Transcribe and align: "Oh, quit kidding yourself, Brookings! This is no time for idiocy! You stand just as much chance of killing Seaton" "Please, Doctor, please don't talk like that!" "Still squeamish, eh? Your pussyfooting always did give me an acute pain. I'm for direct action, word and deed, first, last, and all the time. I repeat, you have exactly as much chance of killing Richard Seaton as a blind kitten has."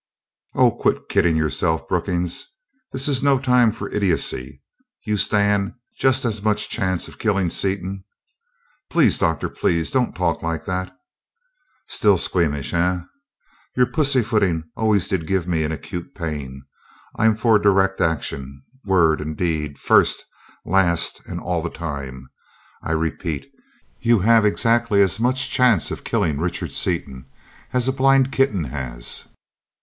"Oh, 0.55 0.71
quit 0.71 1.09
kidding 1.09 1.35
yourself, 1.37 1.87
Brookings! 1.87 2.47
This 2.91 3.07
is 3.07 3.21
no 3.21 3.37
time 3.37 3.71
for 3.71 3.87
idiocy! 3.93 4.63
You 5.05 5.15
stand 5.15 5.73
just 5.95 6.25
as 6.25 6.41
much 6.41 6.69
chance 6.69 7.07
of 7.07 7.19
killing 7.19 7.51
Seaton" 7.51 8.03
"Please, 8.89 9.19
Doctor, 9.19 9.47
please 9.47 9.91
don't 9.91 10.15
talk 10.15 10.41
like 10.41 10.65
that!" 10.65 10.91
"Still 11.85 12.17
squeamish, 12.17 12.73
eh? 12.73 13.01
Your 13.77 13.85
pussyfooting 13.91 14.63
always 14.75 15.07
did 15.07 15.27
give 15.27 15.47
me 15.47 15.61
an 15.63 15.71
acute 15.71 16.15
pain. 16.15 16.65
I'm 17.15 17.35
for 17.35 17.59
direct 17.59 18.01
action, 18.01 18.63
word 18.83 19.21
and 19.21 19.37
deed, 19.37 19.77
first, 19.77 20.25
last, 20.65 21.21
and 21.27 21.39
all 21.39 21.61
the 21.61 21.69
time. 21.69 22.27
I 22.81 22.93
repeat, 22.93 23.51
you 23.99 24.17
have 24.21 24.45
exactly 24.45 24.99
as 25.03 25.19
much 25.19 25.51
chance 25.51 25.91
of 25.91 26.03
killing 26.03 26.39
Richard 26.39 26.71
Seaton 26.71 27.29
as 27.71 27.87
a 27.87 27.91
blind 27.93 28.31
kitten 28.31 28.63
has." 28.63 29.27